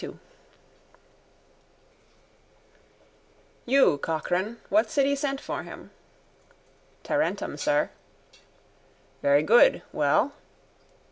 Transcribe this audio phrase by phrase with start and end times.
[0.01, 0.17] [2]
[3.67, 5.91] —You, Cochrane, what city sent for him?
[7.03, 7.91] —Tarentum, sir.
[9.21, 9.83] —Very good.
[9.93, 10.33] Well?